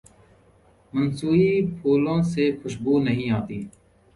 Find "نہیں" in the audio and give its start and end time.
3.05-3.29